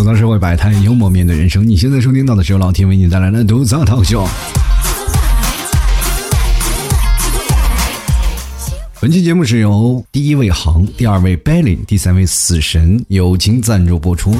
[0.00, 1.68] 吐槽社会百态，幽默面对人生。
[1.68, 4.26] 你现在收听到的是由老 T 为你带来的吐槽套秀。
[8.98, 14.34] 本期节目是由第一位航、第二位 Belly、第三位死神友情赞助播出。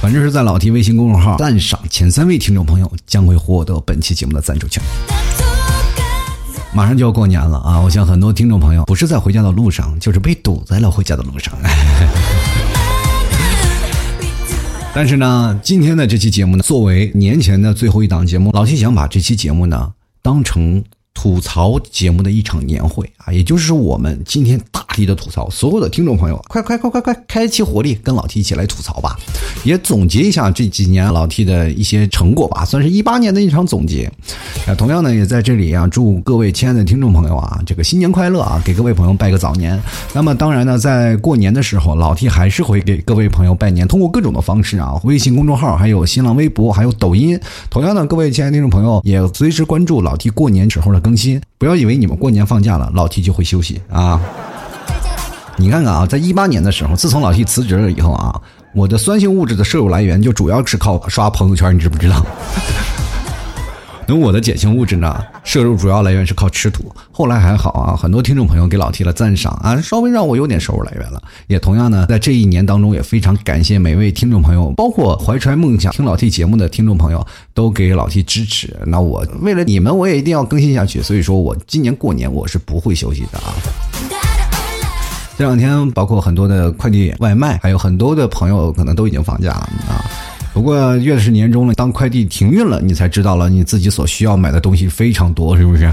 [0.00, 4.80] 反正是在老 T 微信公众号赞赏前三位听众朋友将会获得本期节目的赞助权。
[6.72, 7.80] 马上就要过年了啊！
[7.80, 11.52] 我想很多听众朋友不是在回家的路上，就是被堵在了回家的路上。
[14.96, 20.82] 但是呢，今天的这期节目呢，作为年前的最后一档节目，老谢想把这期节目呢当成。
[21.16, 29.18] 吐槽节目的一场年会啊，也就是我们今天大力的吐槽，所有的听众朋友，快快快快快，开启火力，跟老 T 一起来吐槽吧！
[29.64, 34.12] 也总结一下这几年老 T 的一些成果吧，算是一八年的一场总结。
[34.66, 39.80] 啊，同样呢，也在这里啊，祝各位亲爱的听众朋友啊，这个新年快乐啊，给各位朋友拜个早年。
[40.12, 47.40] 那么当然呢，在过年的时候，老 T 还是会给各位朋友拜年，通过各种的方式啊，微信公众号、还有新浪微博、还有抖音。
[47.70, 51.00] 同样呢，各位亲爱的听众朋友也随时关注老 T 过年时候的。
[51.06, 54.20] 更新，不要以为你们过年放假了，老 T 就会休息啊！
[55.56, 58.34] 你看看啊，在一八年的时候，自从老 T 辞职了以后啊，
[58.74, 62.26] 我的酸性物质的摄入来源就主要是靠刷朋友圈，你知不知道？
[64.08, 65.20] 那我的碱性物质呢？
[65.42, 66.94] 摄入主要来源是靠吃土。
[67.10, 71.20] 后来还好啊，很多听众朋友给老 T 了赞赏啊，稍微让我有点收入来源了。
[71.48, 78.76] 也同样呢，在这一年当中，也非常感谢每位听众朋友，包括怀揣梦想听老 T 节目的听众朋友，都给老 T 支持。
[78.86, 81.02] 那我为了你们，我也一定要更新下去。
[81.02, 83.52] 所以说我今年过年我是不会休息的啊。
[85.36, 90.04] 这两天，包括很多的快递外卖，还有很多的朋友可能都已经放假了啊。
[90.56, 95.92] 不过越是年终了，当快递停运了，你才知道了你自己所需要买的东西非常多，是不是？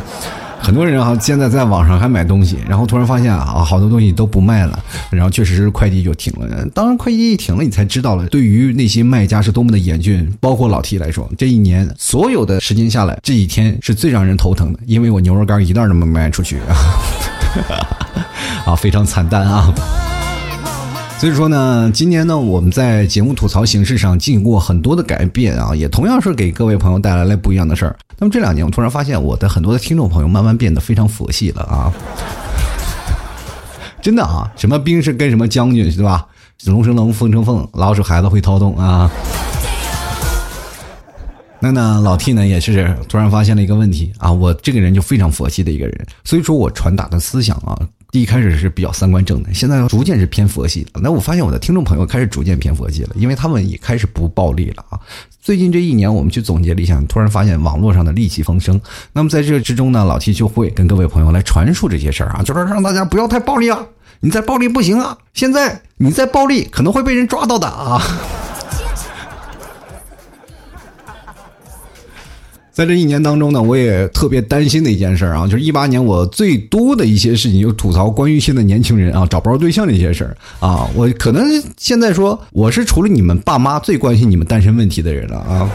[0.62, 6.66] 很多人啊，现在在网上还买东西，然后突然发现啊，好多东西都不卖了，然后确实是快递就停了。
[6.74, 10.34] 当然，快递一停了，你才知道了，对于那些卖家是多么的严峻。
[10.40, 16.60] 包括老 T 来说，这一年所有的时间下来，这几天是最让人头疼的，因为我牛肉干一袋都没卖出去
[17.68, 17.84] 啊，
[18.72, 19.74] 啊，非常惨淡啊。
[21.24, 27.96] 所以说呢，今年呢，我们在节目吐槽形式上进行过很多的改变啊，也同样是给各位朋友带来了不一样的事儿。
[28.18, 31.94] 那么这两年，我突然发现我的很多的听众朋友慢慢变得非常佛系了啊，
[34.02, 36.28] 真的啊，什么兵是跟什么将军是吧？
[36.66, 39.10] 龙生龙，凤生凤，老鼠孩子会掏洞啊。
[41.62, 47.80] 那呢，老 T 呢也是突然发现了一个问题啊，我这个人就非常佛系的一个人，所以说我传达的思想啊。
[48.20, 51.02] 一开始是比较三观正的，现在逐渐是偏佛系了。
[51.02, 55.00] 那我发现我的听众朋友开始逐渐偏佛系了，因为他们也开始不暴力了啊。
[55.42, 58.80] 最近这一年，我们去总结了一下，突然发现网络上的戾气风生。
[59.14, 63.84] 那么在这之中呢，老七就会跟各位朋友来传述这些事儿啊，就是让大家不要太暴力啊，
[64.20, 65.18] 你再暴力不行啊。
[65.34, 68.00] 现在你再暴力可能会被人抓到的啊。
[72.74, 80.90] 在这一年当中呢，我也特别担心的一件事啊，就是一八年我最多的一些事情，就吐槽关于现在年轻人啊找不着对象的一些事儿啊。
[80.96, 81.46] 我可能
[81.78, 85.70] 现在说我是除了你们爸妈最关心你们单身问题的人了啊。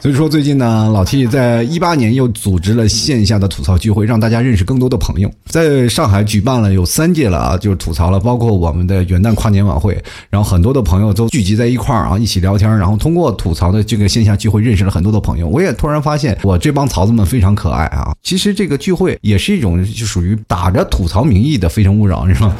[0.00, 5.30] 所以说，最近呢，老 T 在一八年又组织了线下的吐槽聚会，让大家认识更多的朋友。
[5.44, 15.46] 在上海举办了有三届了啊，就是吐槽了，包括我们的元旦跨年晚会，然后很多的朋友都聚集在一块儿啊，一起聊天，然后通过吐槽的这个线下聚会认识了很多的朋友。
[15.46, 18.14] 我也突然发现，我这帮槽子们非常可爱啊。
[18.22, 22.56] 其实这个聚会也是一种就属于打着吐槽名义的《非诚勿扰》，是吧？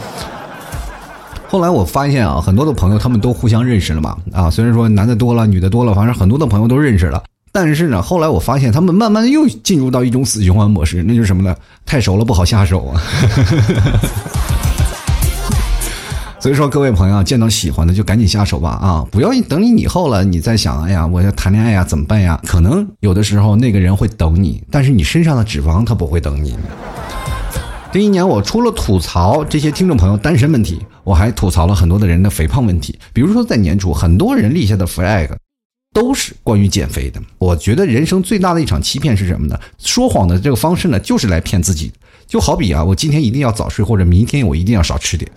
[1.50, 7.20] 后来我发现啊，很多的朋友他们都互相认识了嘛啊，虽然说男的多了，女的多了，反正很多的朋友都认识了。
[7.50, 11.56] 但是呢，后来我发现他们慢慢又进入到一种死循环模式，那就是什么呢？
[11.84, 13.02] 太熟了不好下手啊。
[16.38, 19.04] 所以说，各位朋友见到喜欢的就赶紧下手吧啊！
[19.10, 22.40] 不要等你以后了，你再想，哎呀，我要谈恋爱呀，怎么办呀？
[22.46, 26.56] 可能有的时候那个人会等你，但是你身上的脂肪他不会等你。
[27.92, 32.98] 这一年我除了吐槽这些听众朋友单身问题，我还吐槽了很多的人的肥胖问题。
[33.12, 35.30] 比如说在年初，很多人立下的 flag。
[35.92, 37.20] 都是关于减肥的。
[37.36, 39.58] 我觉得人生最大的一场欺骗是什么呢？
[39.76, 41.92] 说谎的这个方式呢，就是来骗自己。
[42.28, 45.28] 就好比啊，我今天一定要早睡，或者明天我一定要少吃点。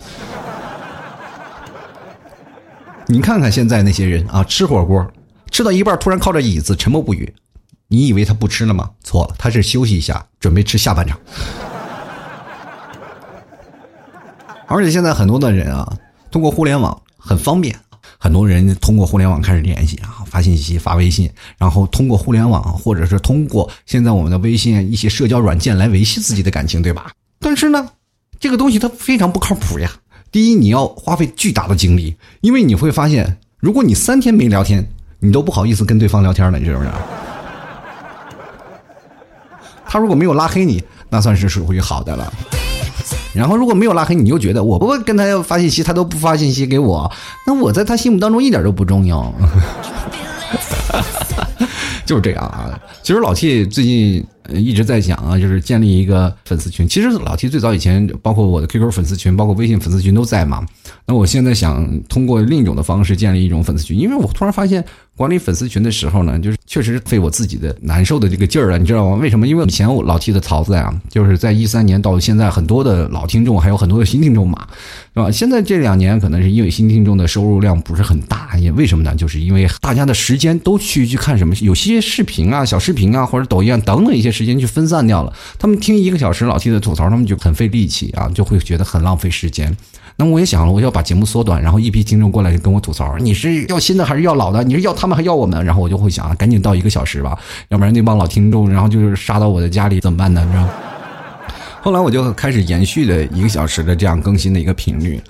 [3.08, 5.04] 你看看现在那些人啊，吃火锅
[5.50, 7.34] 吃到一半，突然靠着椅子沉默不语，
[7.88, 8.88] 你以为他不吃了吗？
[9.02, 11.18] 错了，他是休息一下，准备吃下半场。
[14.66, 15.90] 而且现在很多的人啊，
[16.30, 17.74] 通过互联网很方便。
[18.18, 27.12] 很多人通过互联网开始联系啊，发信息、发微信，然后通过互联网或者是通过现在我们的微信一些社交软件来维系自己的感情，对吧？
[27.38, 27.86] 但是呢，
[28.40, 29.90] 这个东西它非常不靠谱呀。
[30.32, 34.86] 第一，你要花费巨大的精力，因为你会发现，如果你三天没聊天，
[35.18, 36.90] 你都不好意思跟对方聊天了，你是不是？
[39.86, 42.32] 他如果没有拉黑你，那算是属于好的了。
[43.34, 47.10] 然后如果没有拉黑，你又觉得我不会跟他发信息，他都不发信息给我，
[47.46, 49.32] 那我在他心目当中一点都不重要。
[52.06, 52.78] 就是这样啊。
[53.02, 56.86] 其实老 T 最近一直在想啊，就是建立一个粉丝群。
[56.86, 60.64] 其实老 T 最早以前，包括我的 QQ 粉丝群，包括微信粉丝群都在嘛。
[61.06, 64.84] 那我现在想通过另一种的方式建立一种粉丝群，因为我突然发现。
[65.16, 69.14] 管理粉丝群的时候呢，就是确实费我自己的难受的这个劲儿了，你知道吗？
[69.14, 69.46] 为什么？
[69.46, 74.66] 因为以前我老提的槽子呀，就是在一三年到现在，很多的老听众还有很多的新听众嘛，
[75.14, 75.30] 是吧？
[75.30, 79.14] 现在这两年可能是因为新听众的收入量不是很大，也为什么呢？
[79.14, 85.32] 就是因为大家的时间都去去看什么，有些视频啊、小视频啊，或者抖音啊等等一些时间去分散掉了。
[85.60, 89.76] 他们听一个小时老提的吐槽，他们就很费力气啊，就会觉得很浪费时间。
[90.16, 94.62] 那我也想了，我要把节目缩短，然后一批听众过来跟我吐槽，你是要新的还是要老的？
[94.62, 95.64] 你是要他们还要我们？
[95.64, 97.36] 然后我就会想啊，赶紧到一个小时吧，
[97.68, 100.42] 要不然那帮老听众，然后就是杀到我的家里怎么办呢？
[100.46, 100.68] 你知道？
[101.82, 105.20] 后来我就开始延续的一个小时的这样更新的一个频率，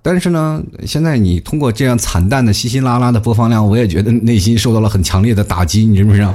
[0.00, 6.32] 但是呢，现在你通过这样惨淡的稀稀拉拉的播放量，我也觉得内心受到了很强烈的打击，你知不知道？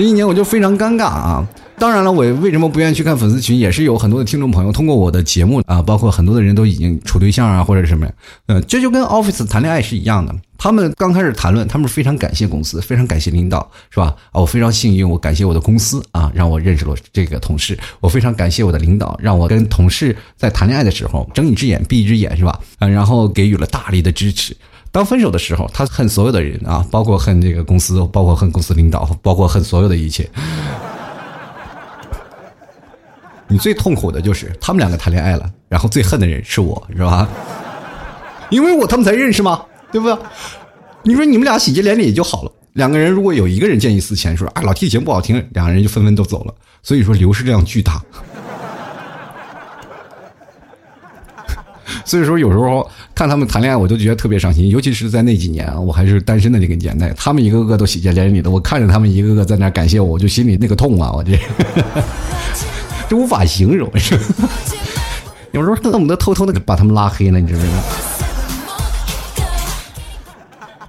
[0.00, 1.46] 这一年我就非常尴尬啊。
[1.78, 3.58] 当然了，我为什么不愿意去看粉丝群？
[3.58, 8.10] 也是有很多的听众朋友通过我的节目啊，包括很多的人都已经处对象啊，或者什么，
[8.46, 10.34] 嗯，这就跟 Office 谈恋爱是一样的。
[10.56, 14.16] 他们刚开始谈论，他们非常感谢公司，非常感谢领导，是吧？
[14.32, 17.78] 啊，我非常幸运，我感谢我的公司啊，让我认识了这个同事。
[18.00, 22.58] 我非常感谢我的领导，让我跟同事在谈恋爱的时候睁一只眼闭一只眼，是吧？
[22.78, 24.56] 啊，然后给予了大力的支持。
[24.92, 30.28] 当分手的时候，他恨所有的人啊，包括恨这个公司，包括恨公司领导，包括恨所有的一切。
[33.46, 37.28] 你最痛苦的就是他们两个谈恋爱了，然后最恨的人是我，是吧？
[38.48, 39.64] 因为我他们才认识吗？
[39.92, 40.16] 对不对？
[41.02, 42.52] 你说你们俩喜结连理也就好了。
[42.74, 46.54] 两个人如果有一个人见异思迁，说啊老 T 节目不好听，两个人就纷纷都走了。
[46.82, 48.00] 所以说流失量巨大。
[52.10, 52.84] 所以说有时候
[53.14, 54.68] 看他们谈恋爱，我都觉得特别伤心。
[54.68, 61.38] 尤其是在那几年啊，我还是单身的那个年代，他们一个个都喜结连理的，我看着他们一个个在那感谢我，我就心里那个痛啊，我这。
[63.08, 63.88] 这无法形容，
[65.52, 67.74] 有时候恨不得偷偷的把他们拉黑了，你知不知道？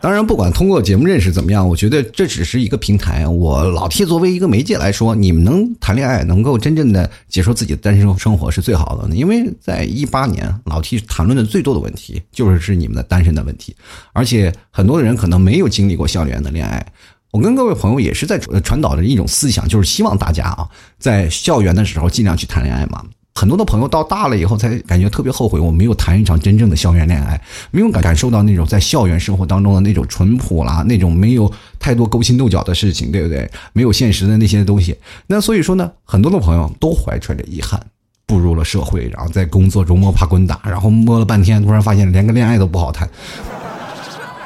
[0.02, 3.28] 当然，不管通过节目认识怎么样，我觉得这只是一个平台。
[3.28, 9.16] 我老 T 作为一个媒介来说，你们能谈恋爱，能够真正的接受自己的单身生活是最好的。
[9.16, 13.76] 因为在一八年，老 T 谈论的最多的问题就是是你们的单身的问题，
[14.12, 16.84] 而且很多的人可能没有经历过校园的恋爱。
[17.30, 20.68] 我跟各位朋友也是在传导的一种思想，就是希望大家啊，
[20.98, 23.06] 在校园的时候尽量去谈恋爱嘛。
[23.34, 27.42] 很多的朋友到大了以后才感觉特别后悔，我没有谈一场真正的校园恋爱，
[27.72, 33.50] 没有感感受到那种在校园生活当中的那种淳朴啦，那种没有太多勾心斗角的事情，对不对？
[33.74, 34.96] 没有现实的那些东西。
[35.28, 37.82] 那所以说呢，很多的朋友都怀揣着遗憾
[38.28, 43.10] 步入了社会，然后在工作中摸爬滚打，然后摸了半天，突然发现连个恋爱都不好谈。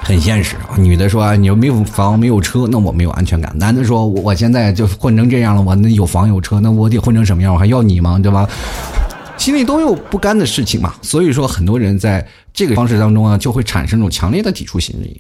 [0.06, 7.52] 很现实啊，女的说啊你又没有房没有车，那我没有安全感；男的说我现在就混成这样了，我那有房有车，那我得混成什么样？
[7.52, 8.20] 我还要你吗？
[8.22, 8.48] 对吧？
[9.36, 10.94] 心里都有不甘的事情嘛。
[11.02, 15.20] 所以说，很多人在这个方式当中啊，就会产生一种强烈的抵触心理。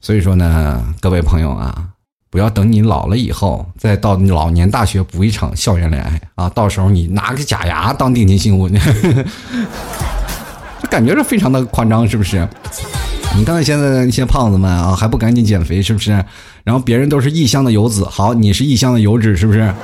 [0.00, 1.84] 所以说呢，各位朋友啊，
[2.30, 8.78] 不要等你老了以后再到老年大学补一场校园恋爱啊，到时候你拿个假牙当定情信物， 就
[10.88, 12.48] 感觉是非常的夸张，是不是？
[13.36, 16.12] 你看现在的那些胖子们啊，还不赶紧减肥，是不是？
[16.62, 19.74] 然后别人都是异乡的游子，好，你是异乡的游子，是不是？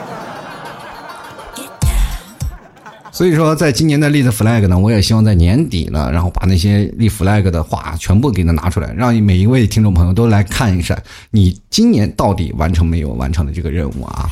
[3.12, 10.97] 所以说，在今年的立的 flag 呢，我也希望在年底呢，然后把那些立 flag 的话全部给它拿出来，让每一位听众朋友都来看一下，
[11.30, 14.30] 你今年到底完成没有完成的这个任务啊？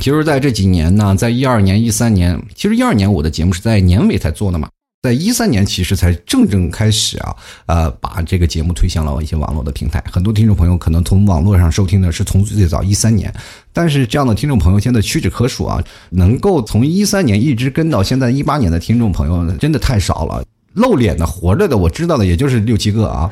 [0.00, 4.66] 其实，在这几年呢，在一二年、一三年，其实一二年我的节目是在年尾才做的嘛。
[5.08, 7.34] 在一三年，其实才正正开始啊，
[7.64, 10.04] 呃，把这个节目推向了一些网络的平台。
[10.12, 13.32] 很多听众朋友可能从网络上收听的是从最早一三年，
[13.72, 15.82] 但是这样的听众朋友现在屈指可数啊。
[16.10, 20.44] 能够从一三年一直跟到现在一八年的听众朋友，真的太少了。
[20.74, 23.30] 露脸的活着的，我知道的也就是六七个啊。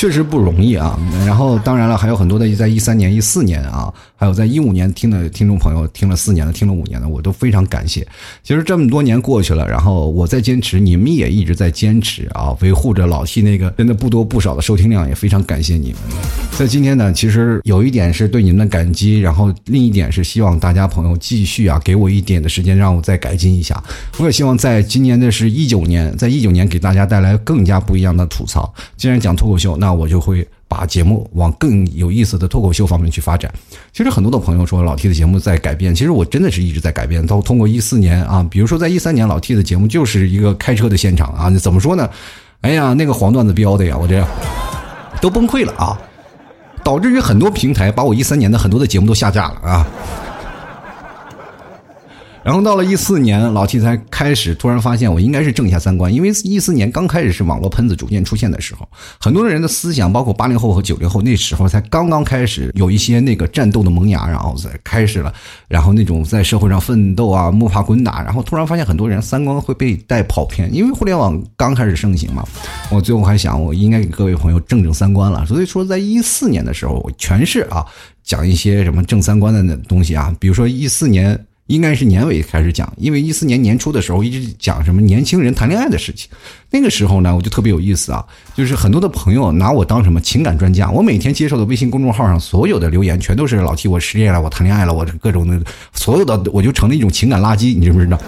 [0.00, 0.98] 确实不容易啊。
[1.26, 8.00] 然后当然了，还有很多的在一三年、一四年啊，还有在一五年听的听众朋友，听了四年的，听了五年的，我都非常感谢。
[8.42, 15.98] 其实这么多年过去了，然后我在坚持，你们也一直在坚持啊，维护着老 T 那个真的不多不少的收听量，也非常感谢你们。
[16.56, 23.82] 在今天呢，其实有一点是对你们的感激，然后另一点是希望大家朋友继续啊，给我一点的时间，让我再改进一下。
[24.16, 28.72] 我也希望在今年的是一九年，在一九年给大家带来更加不一样的吐槽。
[28.96, 33.52] 既然讲脱口秀，那我就会把节目往更有意思的脱口秀方面去发展。
[33.92, 37.26] 其实很多的朋友说老 T 的节目在改变，其实我真的是一直在改变。
[37.26, 42.08] 到通过一四年啊，比如说在一三年老 T 的节目就是一个开车的现场啊，怎么说呢？
[42.62, 44.24] 哎呀，那个黄段子标的呀，我这
[45.20, 45.98] 都崩溃了啊，
[46.84, 49.86] 导致于很多平台把我一三年的很多的节目都下架了啊。
[52.42, 58.88] 然后到了一四年，老 T 才开始突然发现，我应该是正一下三观，因为一四年刚开始是网络喷子逐渐出现的时候，
[59.20, 65.32] 很多人的思想，包括八零后和九零后，那时候才刚刚开始有一些那个战斗的萌芽，然后再开始了，
[65.68, 72.42] 然后那种在社会上奋斗啊，摸爬滚打，然后突然发现很多人三观会被带跑偏，因为互联网刚开始盛行嘛。
[72.90, 77.84] 我最后还想，我应该给各位朋友正正三观了，所以说在一四年的时候，我全是啊
[78.24, 81.38] 讲一些什么正三观的那东西啊，比如说一四年。
[81.70, 86.28] 应该是年尾开始讲，因为一四年年初的时候一直讲什么年轻人谈恋爱的事情。
[86.68, 88.24] 那个时候呢，我就特别有意思啊，
[88.56, 90.90] 就是很多的朋友拿我当什么情感专家。
[90.90, 95.62] 我每天接受的微信公众号上所有的留言，全都是老提我失恋了，我谈恋爱了，我各种的，
[95.94, 98.18] 所有的我就成了一种情感垃圾，你知不知道？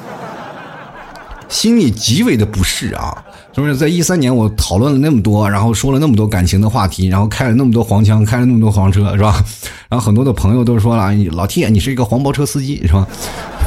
[1.53, 3.23] 心里极为的不适啊。
[3.55, 9.45] 是不是在一三年我讨论了那么多，然后说了那么多感情的话题，然后开了那么多黄腔，开了那么多黄车，是吧？
[9.91, 13.07] 然后很多的朋友都说了，老 T，你是一个黄包车司机，是吧？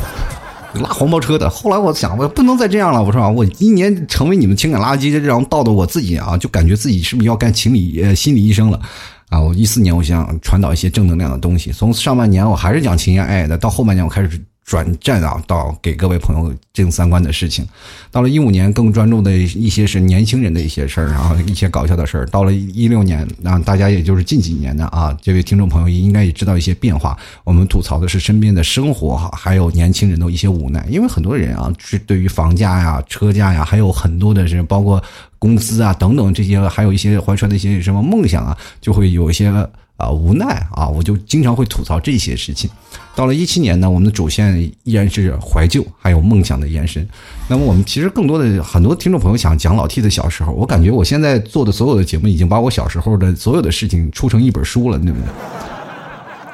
[0.82, 1.48] 拉黄包车的。
[1.48, 8.82] 后来我想，我不能再这样了，我说我一年成为你们情感垃圾，然后到的我自己啊，就感觉自己是不是要干情理呃心理医生了
[9.30, 9.40] 啊？
[9.40, 14.42] 我一四年我想传导一些正能量的东西，从上半年我还是讲情爱爱的，到后半年我开始。
[14.66, 17.64] 转战啊，到给各位朋友正三观的事情。
[18.10, 22.26] 到了一五年，更专注的一些是年轻人的一些事儿啊，一些搞笑的事儿。
[22.28, 27.16] 到了一六年，那大家也就是近几年的啊，这位听众朋友应该也知道一些变化。
[27.44, 30.84] 我们吐槽的是身边的生活哈，还有年轻人的一些无奈。
[30.90, 35.02] 因为很多人啊，是对于房价呀、车价呀，还有很多的是包括
[35.38, 39.54] 工资啊等等这些，还有一些怀揣的一些什么梦想啊，就会有一些。
[39.98, 42.70] 啊，无奈啊，我就经常会吐槽这些事情。
[43.16, 47.08] 到了一七年呢，我们的主线依然是怀旧，还有梦想的延伸。
[47.48, 55.28] 那么我们其实更多的很多听众朋友想讲老 T 的小时候，我感觉我现在做的所有的节目已经把我小时候的所有的事情出成一本书了，对不对？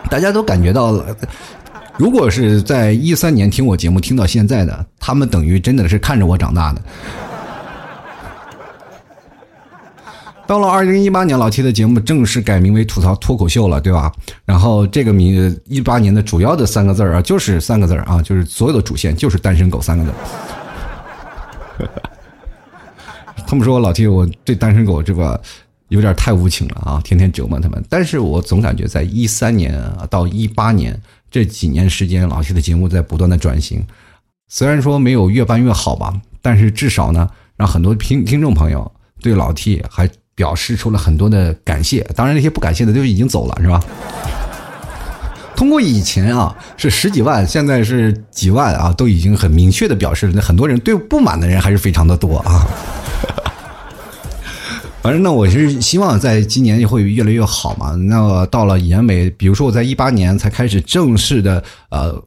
[0.09, 1.15] 大家都感觉到了，
[1.97, 6.81] 如果是在一三年听我节目听到现在的，他们等于真的是看着我长大的。
[10.51, 14.11] 到了二零一八年，老 T 的节目正式改名为吐槽脱口秀了，对吧？
[14.43, 20.11] 然后这个名一八年的主要的三个字啊，就是三个字啊，就是所有的主线就是单身狗三个字。
[23.47, 25.41] 他们说老 T 我对单身狗这个
[25.87, 27.81] 有点太无情了啊，天天折磨他们。
[27.87, 33.81] 但是我总感觉在一三年到一八年这几年时间，老 T 的节目在不断的转型，
[34.49, 38.91] 虽然说没有越办越好吧，但是至少呢，让很多听听众朋友
[39.21, 40.09] 对老 T 还。
[40.41, 43.79] 表示出了很多的感谢，当然那些不感谢的都已经走了，是吧？
[45.55, 50.33] 通过以前啊是十几万，现在是几万啊，都已经很明确的表示了。
[50.35, 52.65] 那很多人对不满的人还是非常的多啊。
[55.03, 57.91] 反正呢，我是希望在今年会越来越好嘛。
[57.91, 62.19] 那到了年尾，比如说我在一八年才开始正式的呃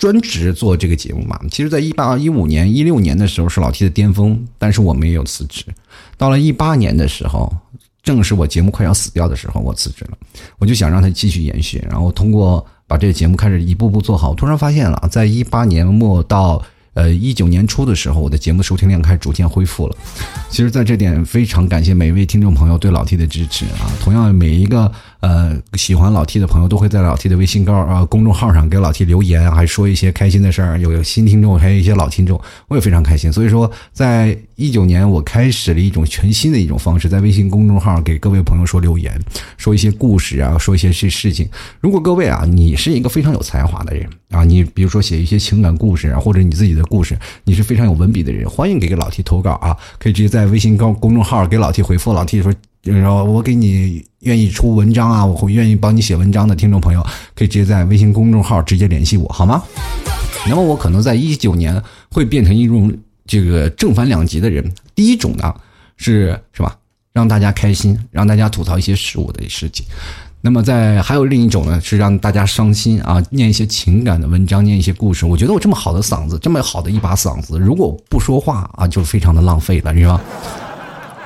[0.00, 1.38] 专职做这个节目嘛。
[1.50, 5.62] 其实，在一八一五年、一六年的时候是老 T 的巅峰，但是我没有辞职。
[6.16, 7.52] 到了一八年的时候，
[8.02, 10.16] 正是我节目快要死掉的时候，我辞职了。
[10.58, 14.32] 我就想让它继续延续，然后通过把这个节目开始一步步做好。
[14.32, 16.62] 突然发现了，在一八年末到
[16.94, 19.94] 呃一九年初的时候，我的节目收听量开始逐渐恢复了。
[20.48, 23.92] 其实，在这点非常感谢每一位听众朋友对老 T 的支持啊！
[24.00, 24.90] 同样，每一个。
[25.20, 30.78] 呃，喜欢老 T 的朋友都会在老 T 的微信告啊公众号上给老 T 留言，还说一些开心的事儿。
[30.80, 33.30] 有新听众，还有一些老听众，我也非常开心。
[33.30, 39.12] 所以说，在一九年，我开始了一种全新的一种方式，在微信公众号给各位朋友说留言，
[39.58, 41.46] 说一些故事啊，说一些事事情。
[41.80, 52.50] 如果各位啊，你是一个非常有才华的人啊，你比如说写一些情感故事啊，或者你自己的故事，你是非常有文笔的人，欢迎给给老 T 投稿啊，可以直接在微信高公众号给老 T 回复，老 T 说。
[52.82, 59.62] 就是说我给你愿意出文章啊，我会愿意帮你写文章的听众朋友，可以直接在微信公众号直接联系我，好吗？
[60.48, 62.90] 那么我可能在一九年会变成一种
[63.26, 64.72] 这个正反两极的人。
[64.94, 65.54] 第一种呢
[65.96, 66.74] 是是吧？
[67.12, 69.84] 让大家开心，让大家吐槽一些事物的事情。
[70.40, 75.26] 那么在还有另一种呢，是让大家伤心啊，念一些情感的文章，念一些故事。
[75.26, 80.20] 我觉得我这么好的嗓子，这么好的一把嗓子，如果不说话啊，就非常的浪费了，是吧？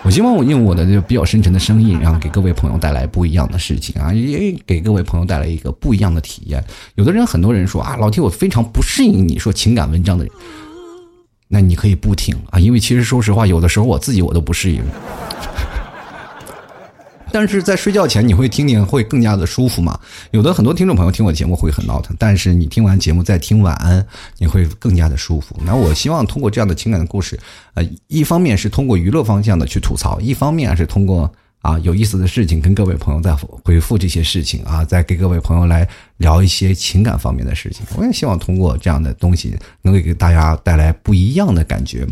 [0.04, 6.62] 我希望我用我的这比较深沉的声音，然后给各位朋友带来不一样的事情啊，也给各位朋友带来一个不一样的体验。
[6.94, 10.32] 有的人，很多人说啊，老铁，我非常不适应你说情感文章的人，
[11.49, 14.82] 那你可以不听啊，因为其实说实话，有的时候我自己我都不适应。
[17.34, 19.98] 但是在睡觉前你会听听会更加的舒服嘛？
[20.30, 24.06] 有的很多听众朋友听我节目会很闹腾，但是你听完节目再听晚安，
[24.38, 25.56] 你会更加的舒服。
[25.66, 27.36] 那我希望通过这样的情感的故事，
[27.74, 31.28] 呃，一方面是通过娱乐方向的去吐槽，一方面是通过。
[31.64, 37.87] 啊，有意思的事情跟各位朋友在回复这些事情啊，再给各位朋友来聊一些情感方面的事情。
[37.97, 42.06] 我也希望通过这样的东西，能够给大家带来不一样的感觉。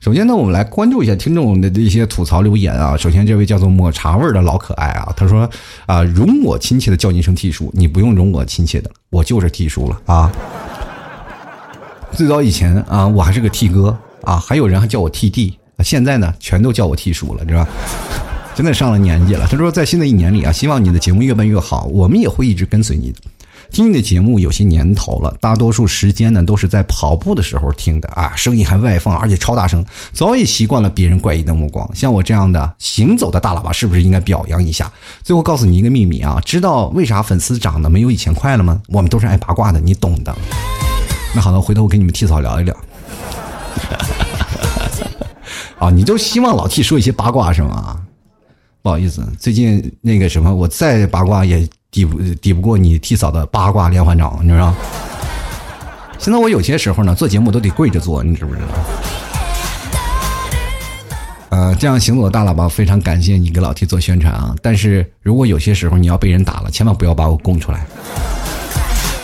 [0.00, 2.96] 首先呢，我们来关注一下听众的一些吐槽留言啊。
[2.96, 5.48] 首先，这位叫做抹茶味的老可爱啊，他说
[5.86, 10.32] 啊，容我亲切的叫你一声 T 叔，你不用容我亲切的，我就是 T 叔了啊。
[12.10, 17.68] 最早以前啊，我还是个 T 哥啊，还有人还叫我 T 弟，现在呢，全都叫我 T 叔了，是吧？
[18.56, 19.46] 真的上了年纪了。
[19.50, 23.18] 他说，在新的一年里啊，希望你的节目越办越好，我们也会一直跟随你的。
[23.70, 31.86] 听你的节目有些年头了，大多数时间呢都是在跑步的时候听的啊，声音还外放，而且超大声，早已习惯了别人怪异的目光。
[31.94, 34.90] 像我这样的行走的大喇叭，是不是应该表扬一下？
[35.22, 38.80] 最后告诉你一个秘密啊，知道为啥粉丝涨得没有以前快了吗？
[38.88, 40.34] 我们都是爱八卦的，你懂的。
[41.34, 42.74] 那好的，回头我跟你们替嫂聊一聊。
[45.78, 48.00] 啊，你就希望老替说一些八卦是吗？
[48.86, 54.72] 不好意思，最近那个什么，我再八卦也抵不抵不过你替嫂的八卦连环掌，你知道？
[56.20, 58.66] 现在我有些时候呢，做节目都得跪着做，你知不知道？
[61.48, 64.54] 呃，这样行走的大喇叭，非常感谢你给老 T 做宣传啊！
[64.62, 67.84] 但是如果有些时候你要被人打了，千万不要把我供出来。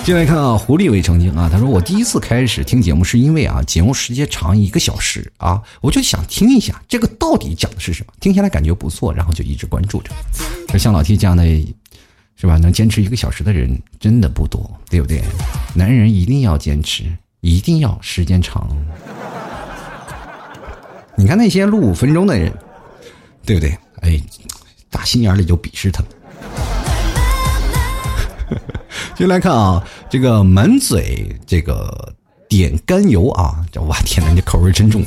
[0.05, 1.49] 进来看啊，狐狸未成精啊。
[1.51, 10.11] 他说我第一次开始听节目是因为啊，节目时间长一个小时啊，我就想听一下这个到底讲的是什么，听下来感觉不错，然后就一直关注着。
[10.77, 11.45] 像老 T 这样的，
[12.35, 12.57] 是吧？
[12.57, 15.23] 能坚持一个小时的人真的不多，对不对？
[15.73, 17.05] 男人一定要坚持，
[17.41, 18.69] 一定要时间长。
[21.15, 22.53] 你看那些录五分钟的人，
[23.47, 23.79] 对不对？
[24.01, 24.21] 哎，
[24.91, 26.11] 打心眼里就鄙视他们。
[29.17, 32.13] 先来看啊，这个满嘴这个
[32.49, 35.05] 点甘油啊，这我天哪，你口味真重，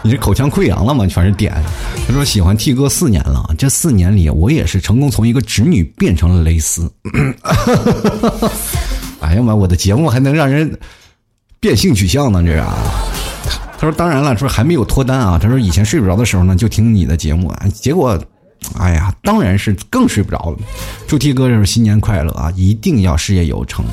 [0.00, 1.06] 你这口腔溃疡了吗？
[1.06, 1.52] 全是点。
[2.06, 6.90] 他说喜欢 T 哥四年了，这四年里我也是成功从一个直女变成了蕾丝。
[9.20, 10.78] 哎呀妈，我的节目还能让人
[11.60, 12.42] 变性取向呢？
[12.42, 12.62] 这是。
[13.78, 15.38] 他说当然了，说还没有脱单啊。
[15.38, 18.18] 他说以前睡不着的时候呢，就听你的节目啊，结果。
[18.78, 20.58] 哎呀，当然是更睡不着了。
[21.06, 22.52] 祝 T 哥这是新年快乐啊！
[22.56, 23.84] 一定要事业有成。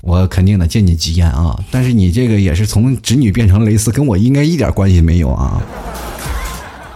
[0.00, 1.58] 我肯定的，借你吉言啊！
[1.70, 5.60] 但是你这个也是从侄女变成蕾丝，跟我应该一点关系没有啊！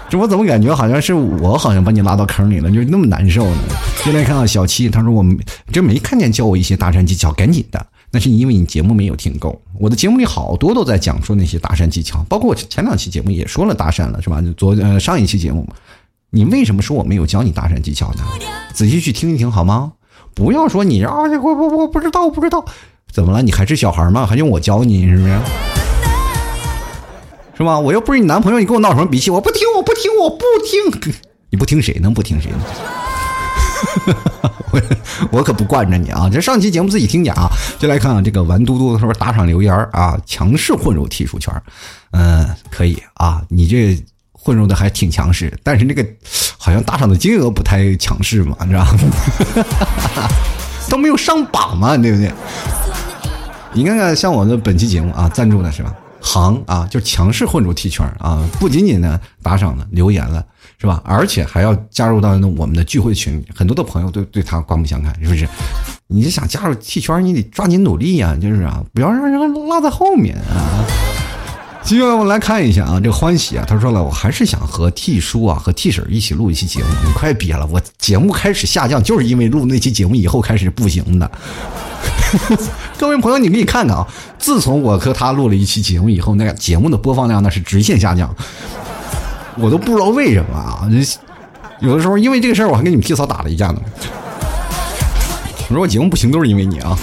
[0.08, 3.58] 这我怎么感觉好像是我好像把你拉到坑里了，就那么难受呢？
[4.04, 5.24] 进来看到小七，他说我
[5.72, 7.86] 这没看见教我一些搭讪技巧，赶紧的。
[8.12, 14.42] 那是因为你节目没有听够，我的节目里好多都在讲述那些搭讪技巧，包括我前两期节目也说了搭讪了，是吧？
[14.56, 15.68] 昨呃上一期节目。
[16.36, 18.22] 你为什么说我没有教你搭讪技巧呢？
[18.74, 19.92] 仔细去听一听好吗？
[20.34, 22.62] 不要说你啊，我我我不知道，不知道，
[23.10, 23.40] 怎么了？
[23.42, 24.26] 你还是小孩吗？
[24.26, 25.40] 还用我教你是不是？
[27.56, 27.78] 是吧？
[27.78, 29.30] 我又不是你男朋友，你跟我闹什么脾气？
[29.30, 31.14] 我不听，我不听，我不听。
[31.48, 32.58] 你不听谁能不听谁呢？
[34.72, 34.82] 我
[35.38, 36.28] 我可不惯着你啊！
[36.30, 37.48] 这上期节目自己听去啊！
[37.78, 41.50] 就来看看这个玩嘟嘟的时候打赏留言啊，强势混入技术圈，
[42.10, 43.98] 嗯，可以啊，你这。
[44.46, 46.06] 混入的还挺强势，但是那个
[46.56, 49.00] 好像打赏的金额不太强势嘛，你知道吗？
[50.88, 52.32] 都没有上榜嘛，对不对？
[53.72, 55.92] 你看看像我的本期节目啊，赞助的是吧？
[56.20, 60.44] 行啊，就强势混入 T 圈啊，不仅仅呢打赏了、留言了，
[60.80, 61.02] 是吧？
[61.04, 65.48] 而且还要加入到那我们的聚会群，很多的朋友都对他刮目相看，是不是？
[66.06, 70.86] 你是想加入 T 圈，你得抓紧努力呀，就是啊，不要让人落在后面啊。
[71.86, 76.86] 接下来我们来看一下啊，这欢喜啊，他说了，我还是想和 T 叔啊和 T 婶一起录一期节目。
[77.06, 81.30] 你快别了，我节目开始下降，就是因为录那期节目以后开始不行的。
[82.98, 84.04] 各位朋友，你可以看看啊，
[84.36, 88.34] 自从我和他录了一期节目以后，那个节目的播放量那是直线下降，
[89.56, 90.90] 我都不知道为什么啊。
[91.78, 93.80] 有的时候因为这个事儿，我还跟你们 T 嫂打了一架呢。
[95.68, 96.98] 我说我节目不行，都是因为你啊。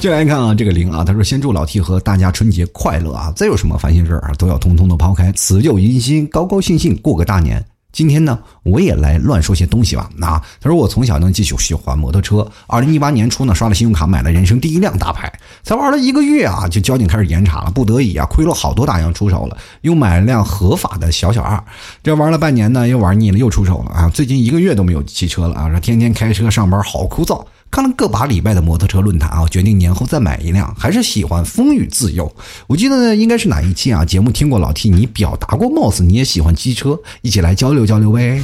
[0.00, 3.32] 就来看啊，这个零啊，他说先祝老 T 和大家春节快乐啊！
[3.34, 7.64] 再有什么烦心事儿啊，都要通通的抛开，辞旧迎新，高高兴兴过个大年。
[7.90, 10.08] 今天呢，我也来乱说些东西吧。
[10.16, 15.32] 那他说我从小呢就喜欢摩托车，二零一八年初呢刷了信用卡买了人生第一辆大牌，
[15.64, 21.60] 才玩了一个月啊，就交警开始严查了，不得已啊亏了好多大洋出手了，又买了辆合法的小小二。
[22.04, 24.08] 这玩了半年呢，又玩腻了，又出手了啊！
[24.10, 27.44] 最近一个月都没有骑车了啊，说天天开车上班好枯燥。
[27.70, 30.74] 看了个把礼拜的摩托车论坛啊，决定年后再买一辆。
[30.76, 32.34] 还是喜欢风雨自由。
[32.66, 34.04] 我记得应该是哪一期啊？
[34.04, 38.40] 节目听过老 T，你表达过，貌似你也喜欢机车，一起来交流交流呗。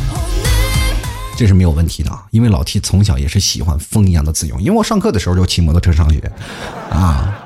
[1.36, 4.60] 这是没有问题的，因为老 T 从小也是喜欢风一样的自由。
[4.60, 6.20] 因为我上课的时候就骑摩托车上学，
[6.90, 7.36] 啊，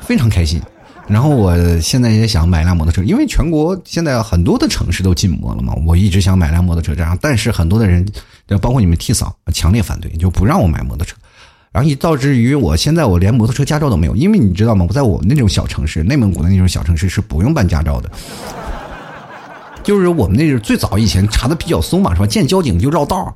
[0.00, 0.60] 非常开心。
[1.06, 5.74] 然后我现在也想买辆摩托车，因为全国现在很多的城市都禁摩了嘛。
[5.86, 8.04] 我一直想买辆摩托车，这样，但是很多的人。
[8.46, 11.16] 对包括你们替嫂强烈反对，就不让我买摩托车，
[11.72, 14.84] 然后以导致于我现在我连摩托车驾照都没有，因为你知道吗？
[14.88, 18.10] 我在我们那种小城市，内蒙古的那种小城市是不用办驾照的，
[19.82, 22.26] 就是我们那是最早以前查的比较松嘛，是吧？
[22.26, 23.34] 见交警就绕道，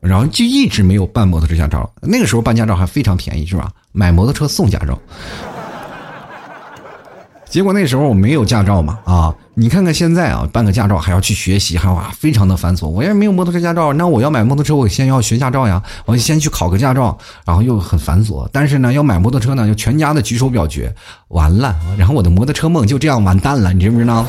[0.00, 1.90] 然后就一直没有办摩托车驾照。
[2.00, 3.70] 那个时候办驾照还非常便宜，是吧？
[3.92, 4.98] 买摩托车送驾照。
[7.50, 12.86] 结果那时候我没有驾照嘛，啊，你看看现在啊，办个驾照还要去学习，还哇啊，非常的繁琐。
[12.86, 18.48] 我也没有摩托车驾照，那我要买摩托车，我先要学驾照呀，我先去考个驾照，然后又很繁琐。
[18.52, 20.94] 但是呢，要买摩托车呢，就全家的举手表决，
[21.28, 24.24] 完了，然后我的摩托车梦就这样完蛋了，你知不知道？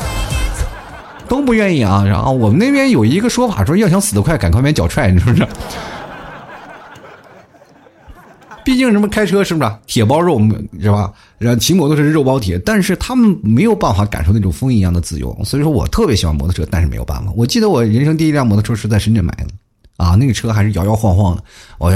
[1.28, 2.02] 都不愿意啊。
[2.04, 5.48] 然后我们那边有一个说法说，要想死得快，赶快买脚踹，你知不知道？
[8.64, 10.40] 毕竟什么开车是不是铁包肉
[10.80, 11.12] 是吧？
[11.38, 15.36] 然后骑摩托车是肉包铁，但是他们没有办法感受那种风一样的自由。
[15.44, 17.32] 所以说我特别喜欢摩托车，但是没有办法。
[17.36, 19.46] 我记得我人生第一辆摩托车是在深圳买的。
[20.02, 21.44] 啊，那个车还是摇摇晃晃的。
[21.78, 21.92] 我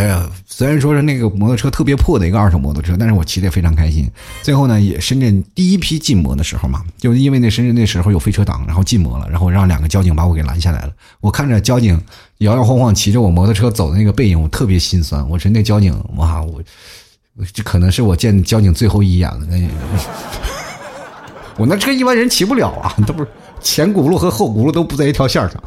[0.46, 4.08] 虽然说是那个摩托车特别破的一个二手摩托车，但是我骑的非常开心。
[4.42, 10.92] 最后呢，也深圳第一批禁摩的时候嘛，就因为那深圳那时候有飞车党，然后禁摩了，然后让两个交警把我给拦下来了。
[11.20, 12.00] 我看着交警
[12.38, 15.28] 摇摇晃晃骑着我摩托车走的那个背影，我特别心酸。
[15.28, 16.62] 我说那交警，哇，我
[17.52, 19.40] 这可能是我见交警最后一眼了。
[19.50, 19.68] 那
[21.58, 23.28] 我那车一般人骑不了啊，都不是
[23.60, 25.60] 前轱辘和后轱辘都不在一条线上。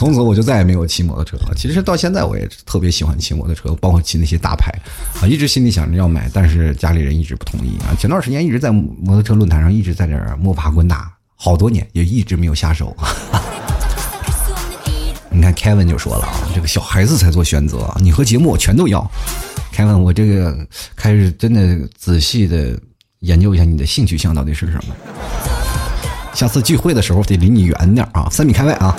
[0.00, 1.52] 从此我就再也没有骑摩托车了。
[1.54, 4.72] 其实到现在我也特别喜欢骑摩托车，包括骑那些大牌，
[5.20, 7.92] 啊，一直心里想着要买，但是家里人一直不同意啊。
[7.98, 12.96] 前段时间一直在摩托车论坛上一直在这儿摸爬滚打，好多年也一直没有下手。
[15.28, 19.06] 你看凯文就说了啊，这个小孩子才做选择，你和节目我全都要。
[19.70, 22.74] 凯文，我这个开始真的仔细的
[23.18, 24.94] 研究一下你的性取向到底是什么。
[26.32, 28.96] 下次聚会的时候得离你远点啊，三米开外啊。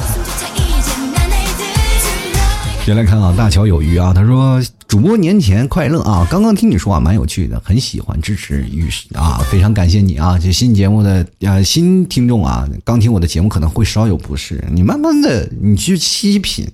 [2.83, 6.27] 先来看啊，大乔有余啊，他说主播年前快乐啊！
[6.31, 10.37] 刚刚听你说啊，蛮有趣的，很喜欢支持与啊，非常感谢你啊！
[10.37, 16.67] 这新节目的呃新听众啊，刚听我的节目可能会稍有不适，你慢慢的你去细品，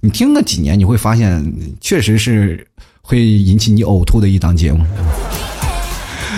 [0.00, 2.64] 你听个几年，你会发现确实是
[3.02, 4.84] 会引起你呕吐的一档节目。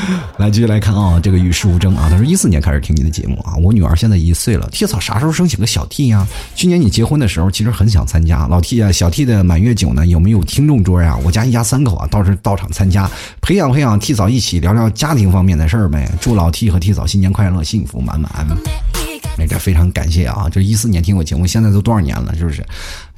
[0.39, 2.09] 来继续来看啊，这个与世无争啊。
[2.11, 4.69] 他说一四年开始听你的节目啊，我女儿现在一岁了。
[4.73, 6.27] T 嫂啥时候生起个小 T 呀？
[6.55, 8.47] 去年你结婚的时候，其实很想参加。
[8.49, 11.17] 老 T 啊，小 T 的满月酒呢，有没有听众桌呀？
[11.25, 13.11] 我家一家三口啊，到时到场参加，
[13.41, 16.11] 培养培养 T 嫂一起聊聊家庭方面的事儿呗。
[16.21, 18.31] 祝老 T 和 T 嫂新年快乐，幸福满满。
[19.39, 20.47] 那这非常感谢啊！
[20.51, 22.63] 就一四年听我节目，现在都多少年了，是不是？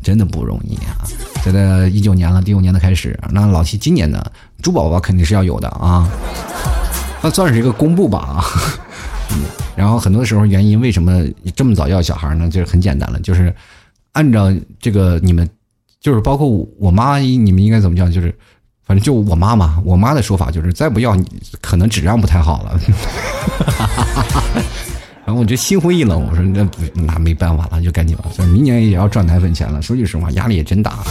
[0.00, 1.02] 真的不容易啊！
[1.42, 4.24] 现在一九年了，第五年的开始，那老 T 今年呢，
[4.64, 6.08] 猪宝宝肯定是要有的啊。
[7.22, 8.44] 那算是一个公布吧啊，
[9.76, 11.22] 然后很多时候原因为什么
[11.54, 12.48] 这么早要小孩呢？
[12.48, 13.54] 就是很简单了，就是
[14.12, 14.50] 按照
[14.80, 15.46] 这个你们，
[16.00, 16.48] 就是包括
[16.78, 18.10] 我妈，你们应该怎么讲？
[18.10, 18.34] 就是
[18.86, 21.14] 反正就我妈嘛，我妈的说法就是再不要，
[21.60, 22.80] 可能质量不太好了。
[25.26, 29.80] 然后我就心灰意冷，我说那那没办法了，就赶紧吧，明年也要赚奶粉钱了。
[29.80, 31.04] 说句实话，压力也真大啊。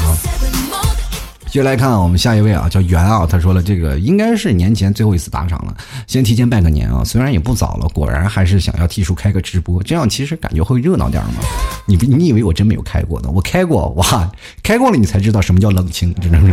[1.53, 11.43] 接下来看我们下一位啊，叫袁啊，他说了这个应该是年前最后一次打赏了，先提前拜个年啊，虽然也不早了，果然还是想要替叔开个直播，这样其实感觉会热闹点嘛。
[11.85, 13.29] 你不你以为我真没有开过呢？
[13.31, 14.31] 我开过哇，
[14.63, 16.51] 开过了你才知道什么叫冷清，真的是，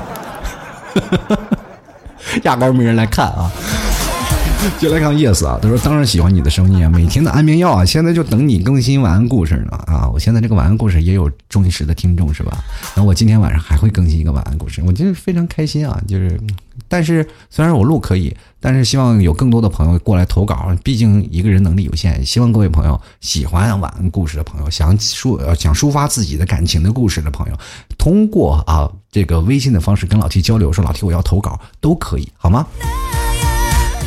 [2.45, 3.51] 压根没人来看啊。
[4.79, 10.09] 就来看 yes 啊，他说当然喜欢你的声音啊，每天的安眠药啊，现在就等你更新晚安故事呢啊！
[10.13, 12.63] 我现在这个晚安故事也有忠实的听众是吧？
[12.95, 15.99] 然后我今天晚上还会更新一个晚安故事，我觉得非常开心啊！
[16.07, 16.39] 就是，
[16.89, 27.59] 但是虽然我录可以，但是希望有更多的朋友过来投稿，毕竟一个人能力有限，希望各位朋友喜欢晚安故事的朋友，想抒想抒发自己的感情的故事的朋友，
[27.97, 32.67] 通过啊这个微信的方式跟老 T 交流，说老 T 我要投稿都可以，好吗？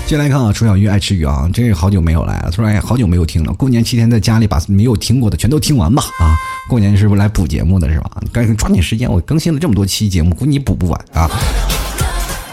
[0.05, 3.51] 进来看啊，楚小鱼爱吃鱼啊，这好久没有来了，突然好久没有听了。
[3.53, 6.35] 过年七天在家里把没有听过的全都听完吧啊！
[6.69, 8.21] 过年是不是来补节目的是吧？
[8.31, 11.27] 赶紧抓紧时间，我更新了这么多期节目，估计你补不完啊！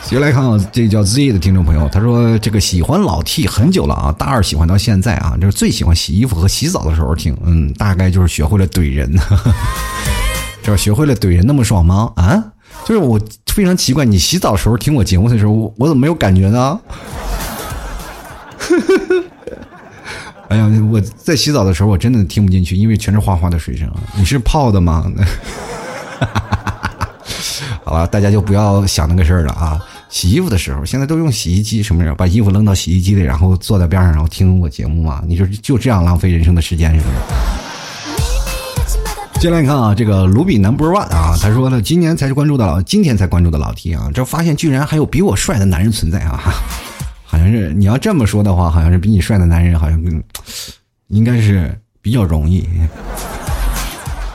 [0.07, 9.13] 接来看啊，这叫 Z 的听众朋友，他说这个喜欢老 T 很久了啊，大二喜欢到现在啊，就是最喜欢洗衣服和洗澡的时候听，嗯，大概就是学会了怼人，
[10.63, 12.11] 就是学会了怼人那么爽吗？
[12.17, 12.43] 啊，
[12.85, 16.81] 就是我非常奇怪，你洗澡的时候听我节目的时候，我怎么没有感觉呢？
[20.49, 23.89] 哎呀，我在洗澡的时候我真的听不进去，因为全是哗哗的水声。
[24.17, 25.05] 你是泡的吗？
[27.85, 29.81] 好吧，大家就不要想那个事儿了啊。
[30.09, 32.13] 洗衣服的时候，现在都用洗衣机什么人？
[32.17, 35.23] 把衣服扔到洗衣机里，然后坐在边上，然后听我节目嘛？
[35.27, 37.15] 你说就这样浪费人生的时间是不是？
[39.41, 46.39] 进来看啊，这个卢比 number one 啊，他说呢，今年才关注的老，今天才关注的老 T 啊，这发现居然还有比我帅的男人存在啊！
[47.25, 50.23] 好像是你要这么说的话，好像是比你帅的男人好像更
[51.09, 52.69] 应该是比较容易。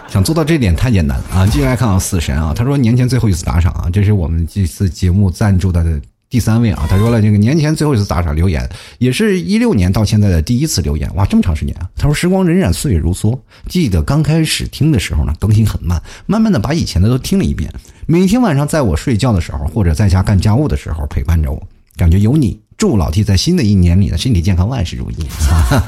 [0.08, 1.46] 想做到这点太简单了啊！
[1.46, 6.86] 继续来看啊，死神啊，他说年前最后一次打赏啊，这是我们这次节目赞助的第三位啊。
[6.90, 11.76] 他说了这个年前最后一次打赏留言，也是一六年到现在的第一次留言，哇，这么长时间。
[11.76, 11.90] 啊！
[11.96, 17.72] 他说时光荏苒，岁月如梭，记得刚开始听的时候呢，更新很慢，慢慢的把以前的都听了一遍，
[18.06, 21.62] 每天晚上在我睡觉的时候或者在家干家务的时候陪伴着我，
[21.96, 22.60] 感觉有你。
[22.78, 25.16] 祝老 T 在新的一年里呢，身体健康，万事如意
[25.50, 25.82] 啊！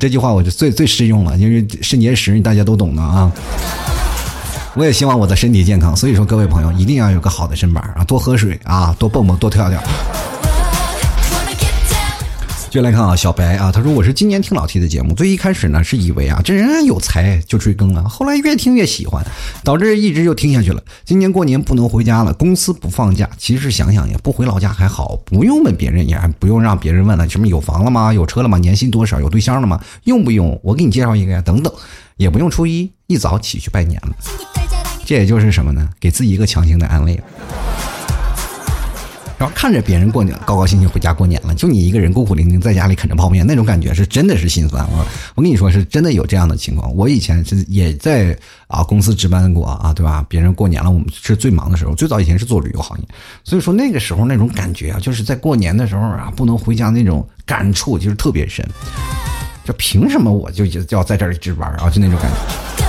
[0.00, 3.30] 这句话我就最最适用了，因为肾结石大家都懂的啊。
[4.74, 9.78] 我也希望我的身体健康，所以说各位朋友一定要有个好的身板啊，多喝水啊，多蹦蹦，多跳跳。
[12.70, 19.22] 就来看啊，小白啊，他说我是今年听老 T 的节目，最一开始呢是以为啊这人有才就追更了，后来越听越喜欢，
[19.62, 20.82] 导致一直就听下去了。
[21.04, 28.10] 今年过年不能回家了，公司不放假，其实想想也不回老家还好，不用问别人，也不用让别人问了，什么有房了吗？
[28.10, 28.56] 有车了吗？
[28.56, 29.20] 年薪多少？
[29.20, 29.78] 有对象了吗？
[30.04, 30.58] 用不用？
[30.64, 31.70] 我给你介绍一个呀，等等，
[32.16, 34.16] 也不用初一一早起去拜年了，
[35.04, 35.88] 这也就是什么呢？
[36.00, 37.20] 给自己一个强行的安慰。
[39.38, 44.86] 然后看着别人过年高高兴兴回家过年了，就你一个人孤苦伶仃在家里啃着泡面，那种感觉是真的是心酸。
[44.92, 46.94] 我我跟你说，是真的有这样的情况。
[46.94, 48.38] 我以前是也在
[48.68, 50.24] 啊公司值班过啊，对吧？
[50.28, 51.92] 别人过年了，我们是最忙的时候。
[51.92, 53.04] 最早以前是做旅游行业，
[53.42, 58.64] 所以说那个时候那种感觉啊，就是在过年的时候啊，不能回家那种感触就是特别深。
[59.64, 61.90] 就凭什么我就要在这儿值班啊？
[61.90, 62.81] 就那种感觉。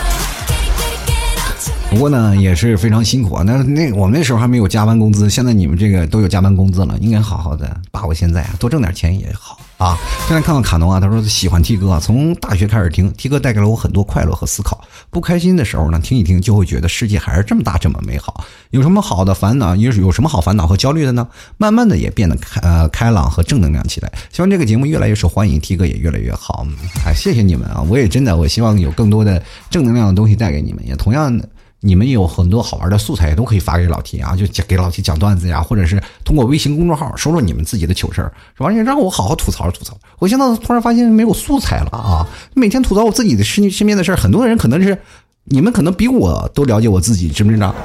[1.94, 3.44] 不过呢，也是非常辛苦啊。
[3.46, 9.96] 那那我们那时候还没有加班工资，现在你们这个都有加班工资了，应该好好的把握现在啊，多挣点钱也好啊。
[10.28, 14.84] 现在看到卡农啊，他说喜欢 T 哥，啊从大学开始听 T 哥，带给了我很多快乐和思考。
[15.12, 18.44] 不开心的时候呢，听一听就会觉得世界还是这么大，这么美好。
[18.72, 19.76] 有什么好的烦恼？
[19.76, 21.28] 有有什么好烦恼和焦虑的呢？
[21.58, 24.12] 慢慢的也变得开呃开朗和正能量起来。
[24.32, 26.66] 希望这个节目越来越受欢迎，T 哥也越来越好。
[27.06, 27.86] 哎，谢谢你们啊！
[27.88, 31.48] 我也真的，我希望有更多的正能量的东西带给你们，也同样的。
[31.86, 38.72] 你们有很多好玩的素材，也都可以发给老 T 啊，就给老 T 讲段子呀，或者是通过微信公众号说说你们自己的糗事儿，是吧？
[38.72, 39.94] 你让我好好吐槽吐槽。
[40.18, 42.26] 我现在突然发现没有素材了啊！
[42.54, 44.98] 每天吐槽我自己的身身边的事儿，很多人可能是
[45.44, 47.76] 你们可能比我都了解我自己，知不知道？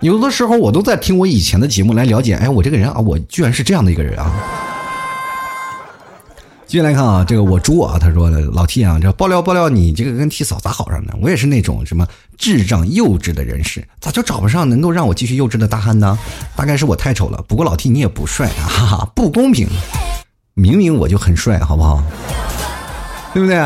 [0.00, 4.32] 有的时候我都在听我以前的节目来了解，哎，我这个人啊，我居然是这样的一个人啊！
[6.68, 11.14] 继续来看啊，这个我猪啊，他说老 T 啊，这爆料爆料，你这个跟 T 嫂咋好上的？
[11.22, 16.18] 我也是那种什么智障幼稚的人士，咋就找不上能够让我继续幼稚的大汉呢？
[16.54, 17.42] 大概是我太丑了。
[17.48, 19.66] 不过老 T 你也不帅，哈哈，不公平！
[20.52, 22.02] 明明我就很帅，好不好？
[23.32, 23.56] 对不对？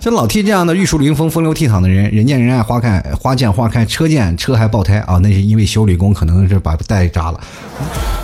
[0.00, 7.40] 像老 T 这样的玉树临风、风流倜傥的人，人见人爱、花开花见花开、车见车还爆胎啊，那是因为修理工可能是把带扎了，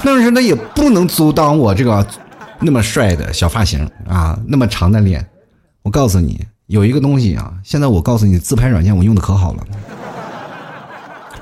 [0.05, 2.05] 但是那也不能阻挡我这个。
[2.61, 5.27] 那么帅的小发型啊，那么长的脸，
[5.83, 9.64] 我告诉你，有一个东西啊，现在我告诉你，自拍软件我用的可好了，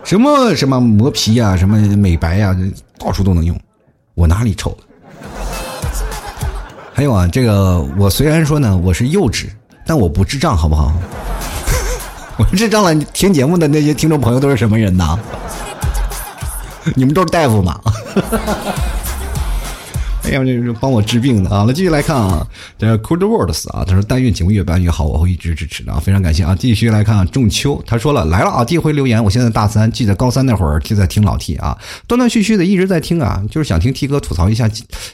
[0.04, 2.56] 什么什么磨皮呀，什么美白呀，
[2.98, 3.58] 到处都能用，
[4.14, 4.76] 我哪里丑了？
[6.94, 9.48] 还有啊，这个我虽然说呢，我是幼稚，
[9.84, 10.92] 但我不智障，好不好？
[12.38, 15.18] 我智障了，听节目的那些听众朋友都是什么人呢？
[16.94, 17.80] 你们都是大夫吗？
[20.28, 21.64] 哎呀，这是帮我治病的啊！
[21.64, 26.54] 来继续来看啊，这 Cold Words 啊，他说但愿节目越办越好，我会一直支持的啊，非常感谢啊！
[26.58, 34.68] 继续来看啊仲秋，他说了来了啊，第一回留言，我现在大三，记得高三那会儿就在听老 T 啊，断断续续的一直在听啊，就是想听 T 哥吐槽一下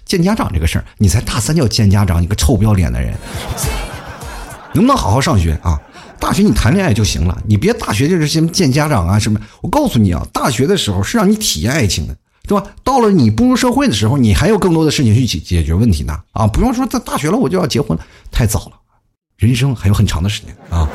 [0.04, 0.84] 见家长这个事儿。
[0.98, 3.14] 你才大三就要见家长，你个臭不要脸的人，
[4.74, 5.80] 能不能好好上学啊？
[6.18, 9.38] 大学你谈恋爱就行了，你别大学就是先见家长啊什么。
[9.60, 12.66] 我告诉你啊，大学的时候是让你体验爱情的，对吧？
[12.82, 16.18] 到了你步入社会的时候，你还有更多的事情去解解决问题呢。
[16.32, 18.72] 啊，不用说在大学了我就要结婚了，太早了，
[19.38, 20.88] 人生还有很长的时间啊。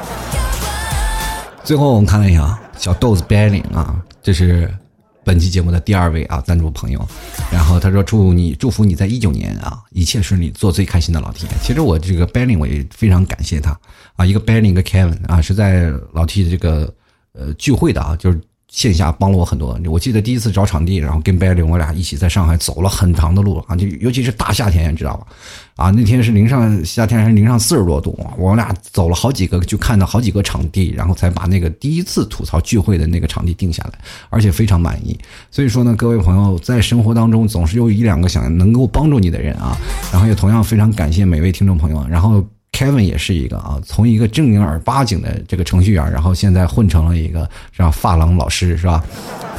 [1.64, 4.74] 最后我们看了一下小豆子 Belling 啊，这是。
[5.22, 7.08] 本期节目的第二位啊，赞助朋友，
[7.52, 11.46] 然后他说祝你祝福你在一九年啊一切顺利，做最开心的老 T。
[11.62, 13.78] 其实我这个 b e l l i n g 我也非常感谢他
[14.16, 16.92] 啊，一个 b e l l i n g 一个 Kevin 啊，是在老 T 的这个
[17.34, 18.42] 呃聚会的啊，就是。
[18.70, 19.78] 线下帮了我很多。
[19.90, 25.28] 我记得第一次找场地，然后跟白领我俩一起在上海走了很长的路啊，就尤其是大夏天，你知道吧？
[25.76, 35.18] 啊，那天是零上夏天，还是零上四十多度，我俩走了好几个，就看到好几个场地，然后才把那个第一次吐槽聚会的那个场地定下来，而且非常满意。
[35.50, 39.76] 所以说呢，各位朋友在生活当中总是有一两个想能够帮助你的人啊，
[40.12, 42.46] 然后也同样非常感谢每位听众朋友，然后。
[42.80, 47.42] Kevin 也是一个啊，从一个正经儿八经的这个程序员，然后现在混成了一个
[47.74, 47.92] 是吧？
[47.92, 49.04] 发廊老师是吧？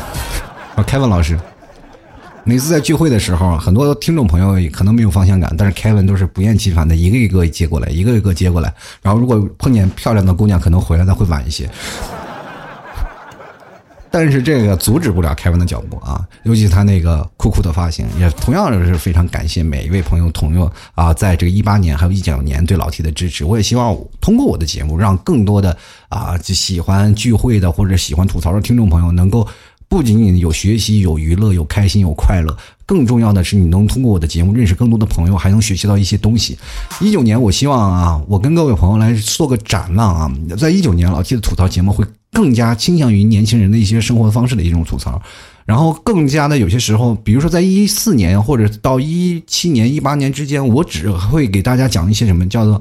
[0.74, 1.38] 啊，Kevin 老师，
[2.44, 8.72] 每次在聚会的时候，很多听众朋友可能没有方向感，但是 Kevin 都是不厌其烦的一个一个接过来，一个一个接过来。
[9.02, 11.68] 然后如果碰见漂亮的姑娘，可能回来的会晚一些。
[14.10, 23.44] 但是这个阻止不了凯文的脚步啊，尤其他那个酷酷的发型，也同样是非常感谢每一位朋友朋友啊，在这个一八年还有一九年对老 T 的支持。
[23.44, 25.76] 我也希望通过我的节目，让更多的
[26.08, 29.46] 啊就喜欢聚会的或者喜欢吐槽的听众朋友，能够
[29.88, 36.58] 不仅仅有学习、有娱乐、有开心、有快乐，更重要的是你能通过我的节目认识更多的朋友，还能学习到一些东西。
[37.00, 42.04] 一九年，我希望啊，我跟各位朋友来做个展望啊，在一九年老 T 的吐槽节目会。
[42.32, 45.20] 更加倾向于年轻人的一些生活方式的一种吐槽，
[45.66, 52.80] 然后更加的有些时候，比如说在一四年或者到一七年、一八年之间，我只会给大家讲一些什么叫做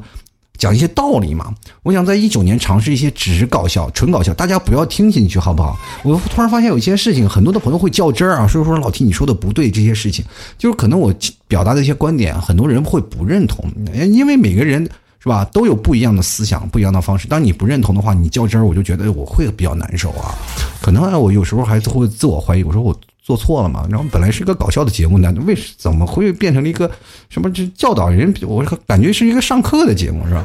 [0.58, 1.54] 讲一些道理嘛。
[1.82, 5.76] 我想在一九年尝试一些只是搞笑、纯搞笑，大家不要听进去好不好？
[6.04, 10.24] 我突然发现有一些事情，很多的朋友会较真儿啊，所以说老提你说的不对，这些事情
[10.58, 11.14] 就是可能我
[11.48, 14.88] 表达的一些观点，很多人会不认同，因为每个人。
[15.22, 15.44] 是吧？
[15.52, 17.28] 都有不一样的思想，不一样的方式。
[17.28, 20.34] 当你不认同的话，你较真儿，我就觉得我会比较难受啊。
[20.82, 23.86] 可能我有时候还会自我怀疑，我说我做错了嘛？
[23.90, 26.90] 然后本来是一个搞笑的节目呢，为什怎么会变成了一个
[27.30, 27.52] 什么？
[27.52, 28.34] 这教导人？
[28.44, 30.44] 我感觉是一个上课的节目，是吧？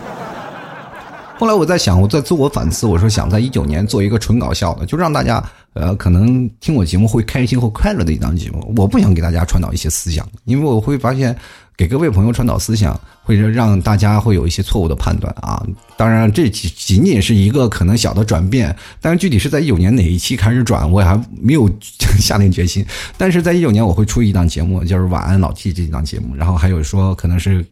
[1.39, 5.43] 后来我在想，我在自我反思，我说想在一九年做一个纯搞笑的，就让大家
[5.75, 8.73] 呃可能听我节目会开心或快乐的一档节目。
[8.77, 11.37] 我不想给大家传导一些思想，因为我会发现。
[11.77, 15.61] 给各位朋友传导思想，会让大家会有一些错误的判断啊！
[15.97, 21.69] 当然，这仅仅是一个可能小的转变，但是具体是在一九年哪一期开始转，我还没有
[22.21, 22.87] 下定决心。
[23.19, 27.67] 但是在一九年，我会出一档节目，就是《晚安老 T》这一档节目，然后还有说可能是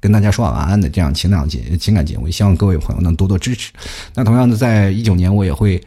[0.00, 3.72] 跟大家说晚安的这样情感节情感节目，希望各位朋友能多多支持。
[4.14, 5.82] 那同样的，在一九年，我也会。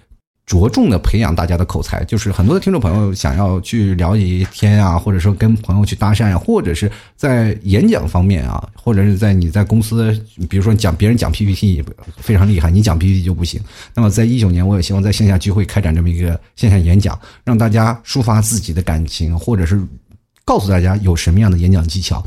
[0.50, 10.12] 着重的培养大家的口才，就是很多的听众朋友想要去聊一天啊，或者说跟朋友去搭讪呀，或者是在演讲方面啊，或者是在你在公司，
[10.50, 11.86] 比如说讲别人讲 PPT
[12.18, 13.62] 非常厉害，你讲 PPT 就不行。
[13.94, 19.80] 那么在一九年，我也希望在线下聚会开展这么一个线下演讲，让大家抒发自己的感情，或者是。
[20.50, 22.26] 告诉大家有什么样的演讲技巧，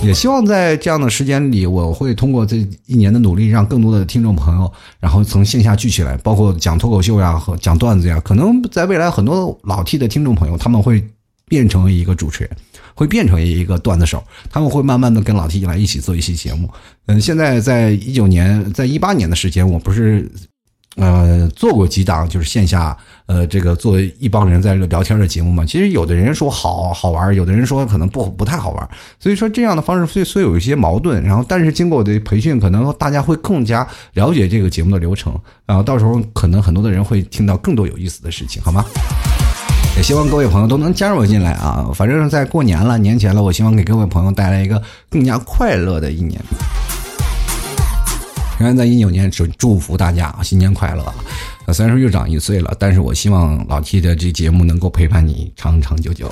[0.00, 11.04] 也希望在这样的时间里，我会通过这一年的努力，让更多的听众朋友，然后从线下聚起来，包括讲脱口秀呀和讲段子呀，可能在未来很多老 T 的听众朋友，他们会
[11.48, 12.56] 变成一个主持人，
[12.94, 16.70] 会变成一个段子手，他们会慢慢的跟老 T 来一起做一期节目。
[17.06, 20.30] 嗯，现在在一九年，在一八年的时间，我不是。
[20.96, 25.64] 呃，做过几档就是线下，呃，这个作为一帮人在这聊天的节目嘛。
[25.64, 28.88] 其实有的人说好好玩，有的人说可能不不太好玩。
[29.18, 35.34] 所以说这样的方式虽虽有一些矛盾，然后但是经过我的培训，可能大家会更加了解这个节目的流程。
[35.66, 38.84] 然后到时候可能很多的人会听到更多有意思的事情，好吗？
[39.96, 41.88] 也希望各位朋友都能加入进来啊！
[41.94, 46.40] 反正在过年了，年前了，我希望给各位朋友带来一个更加快乐的一年。
[48.58, 51.02] 仍然在一九年，祝祝福大家新年快乐！
[51.66, 56.30] 啊，虽然说又长一岁了，但是我希望老 T 的这节目能够陪伴你长长久久。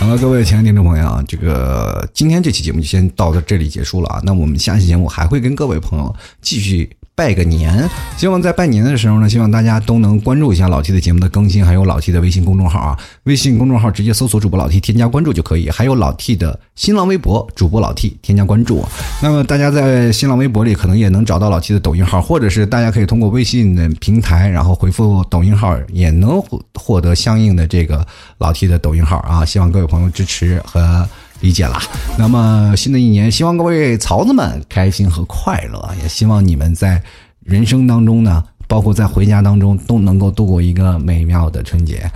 [0.00, 4.20] 好了，各位亲爱的听众朋友啊，这个今天这期节目就先到这里结束了啊。
[4.24, 6.96] 那我们下期节目还会跟各位朋友继续。
[7.16, 12.98] 拜个年，希望在拜年的时候呢，希望大家都能关注一下老 T 的节目的更新，还有老 T 的微信公众号啊。
[13.22, 15.70] 微信公众号直接搜索主播老 T，添加关注就可以。
[15.70, 18.84] 还有老 T 的新浪微博主播老 T，添加关注。
[19.22, 26.38] 那么大家在新浪微博里可能也能找到老 T 的抖音号，或者是大家可以通过微信的平台，然后回复抖音号，也能
[26.74, 29.42] 获得相应的这个老 T 的抖音号啊。
[29.42, 31.08] 希望各位朋友支持和。
[31.40, 31.78] 理解了。
[32.18, 37.02] 那么新的一年，希望各位曹子们开心和快乐，也希望你们在
[37.44, 42.10] 人生当中呢，包括在回家当中都能够度过一个美妙的春节。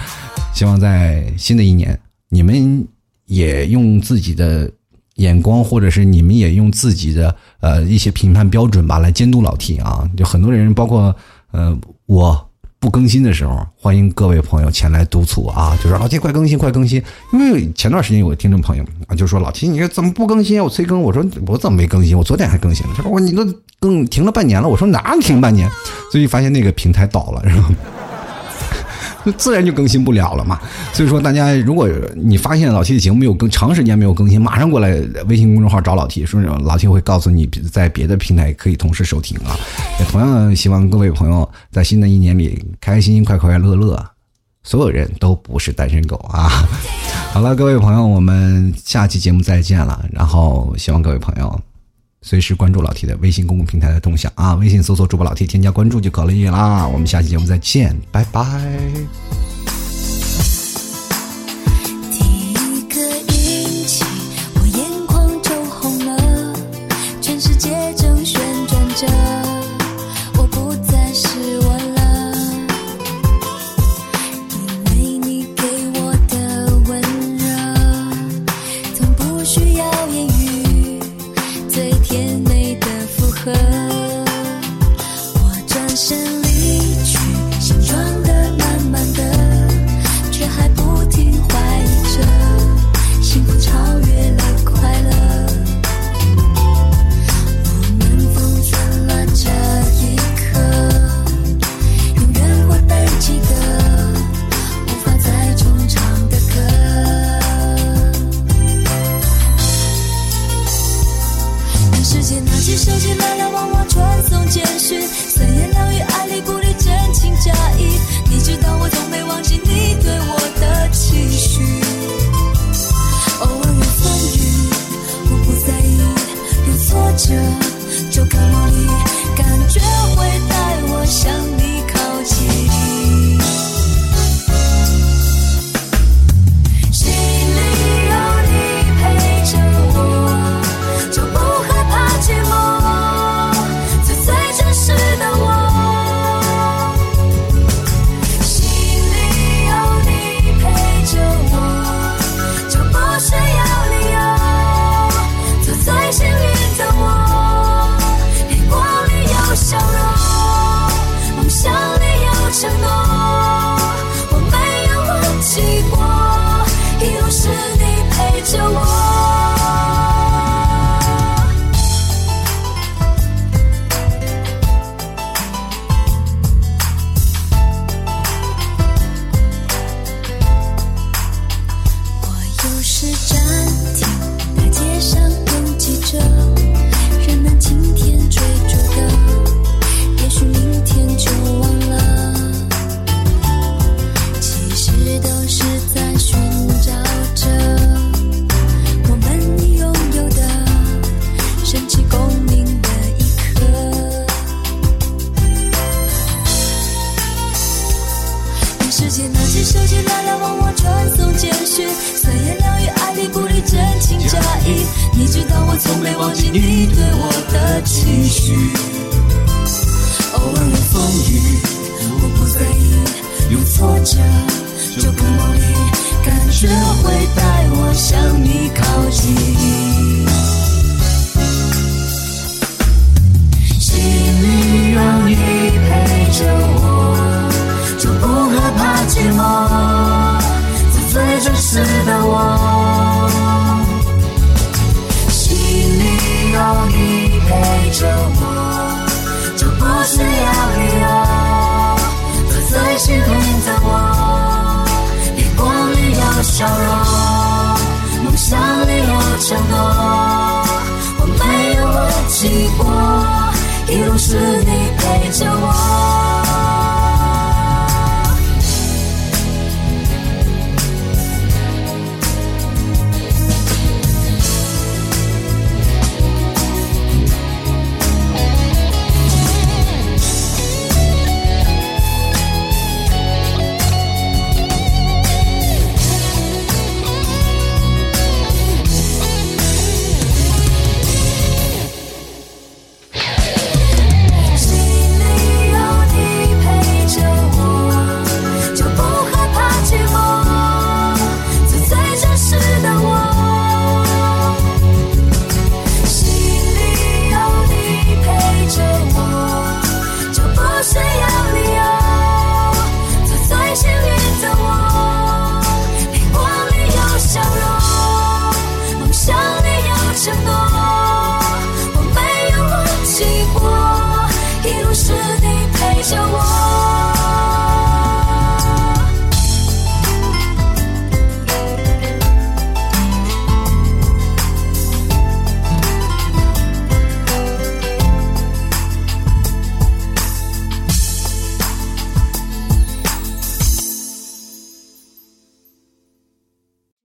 [0.55, 1.99] 希望在新的一年，
[2.29, 2.87] 你们
[3.27, 4.71] 也用自己的
[5.17, 10.09] 眼光，或者是你们也用自己的呃一些评判标准吧，来监督老 T 啊。
[10.17, 11.15] 就很多人，包括
[11.53, 12.50] 呃我。
[12.81, 15.77] 不更新的时候，欢迎各位朋友前来督促啊！
[15.85, 17.01] 就说老 T 快更新，快更新！
[17.31, 20.65] 因为前段时间有个听众朋友啊，就说老 T 你这怎么不更新？
[20.65, 22.17] 我催更，我说我怎么没更新？
[22.17, 22.95] 我昨天还更新了。
[22.97, 23.47] 他说我你都
[23.79, 24.67] 更停了半年了。
[24.67, 25.71] 我说哪停半年？
[26.11, 27.71] 最近发现那个平台倒了，是吧？
[29.25, 30.59] 那 自然就更新不了了嘛。
[30.93, 34.91] 所以说，大家如果你发现老 T 的节目没有更长时间没有更新，马上过来
[35.29, 39.57] 微信公众号找老 T，说老 T 会告诉你在别的平台可以同时收听啊。
[39.99, 44.05] 也同样希望各位朋友在新的一年里开开心心、快快乐乐，
[44.63, 46.49] 所有人都不是单身狗啊。
[47.33, 50.05] 好了，各位朋友，我们下期节目再见了。
[50.13, 51.61] 然后希望各位朋友。
[52.23, 54.55] 随时关注老 T 的微信公共平台的动向啊！
[54.55, 56.87] 微信搜索主播老 T，添加关注就可以啦。
[56.87, 58.45] 我们下期节目再见，拜拜。